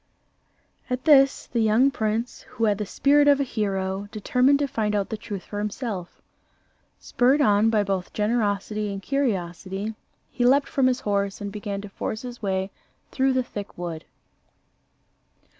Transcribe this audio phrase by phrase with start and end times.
[0.89, 4.95] At this, the young prince, who had the spirit of a hero, determined to find
[4.95, 6.23] out the truth for himself.
[6.99, 9.93] Spurred on by both generosity and curiosity,
[10.31, 12.71] he leaped from his horse and began to force his way
[13.11, 14.03] through the thick wood.